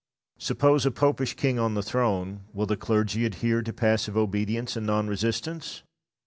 Suppose 0.39 0.83
a 0.87 0.89
Popish 0.89 1.35
king 1.35 1.59
on 1.59 1.75
the 1.75 1.83
throne, 1.83 2.39
will 2.53 2.65
the 2.65 2.75
clergy 2.75 3.23
adhere 3.23 3.61
to 3.61 3.71
passive 3.71 4.17
obedience 4.17 4.75
and 4.75 4.87
non 4.87 5.07
resistance? 5.07 5.83